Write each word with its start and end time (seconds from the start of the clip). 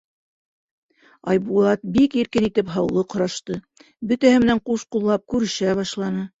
Айбулат 1.33 1.83
бик 1.99 2.17
иркен 2.23 2.49
итеп 2.49 2.73
һаулыҡ 2.77 3.15
һорашты, 3.19 3.61
бөтәһе 4.13 4.43
менән 4.47 4.67
ҡуш 4.71 4.89
ҡуллап 4.97 5.27
күрешә 5.35 5.81
башланы. 5.83 6.29